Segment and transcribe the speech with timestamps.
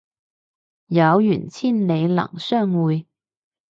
[0.87, 3.07] 有緣千里能相會